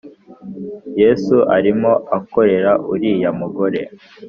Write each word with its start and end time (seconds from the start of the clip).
Yesu 1.01 1.35
arimo 1.55 1.91
akorera 2.17 2.71
uriya 2.91 3.29
mugore 3.39 3.79